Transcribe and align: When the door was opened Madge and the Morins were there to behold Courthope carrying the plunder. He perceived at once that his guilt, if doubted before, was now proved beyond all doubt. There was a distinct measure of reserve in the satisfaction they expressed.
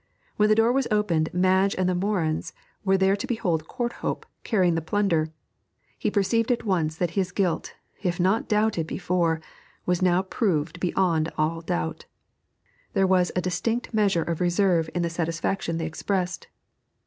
When 0.35 0.49
the 0.49 0.55
door 0.55 0.71
was 0.73 0.87
opened 0.89 1.31
Madge 1.31 1.75
and 1.75 1.87
the 1.87 1.93
Morins 1.93 2.53
were 2.83 2.97
there 2.97 3.15
to 3.15 3.27
behold 3.27 3.67
Courthope 3.67 4.25
carrying 4.43 4.73
the 4.73 4.81
plunder. 4.81 5.31
He 5.95 6.09
perceived 6.09 6.51
at 6.51 6.65
once 6.65 6.95
that 6.95 7.11
his 7.11 7.31
guilt, 7.31 7.73
if 8.01 8.17
doubted 8.47 8.87
before, 8.87 9.41
was 9.85 10.01
now 10.01 10.23
proved 10.23 10.79
beyond 10.79 11.29
all 11.37 11.61
doubt. 11.61 12.05
There 12.93 13.05
was 13.05 13.31
a 13.35 13.41
distinct 13.41 13.93
measure 13.93 14.23
of 14.23 14.41
reserve 14.41 14.89
in 14.95 15.03
the 15.03 15.09
satisfaction 15.11 15.77
they 15.77 15.85
expressed. 15.85 16.47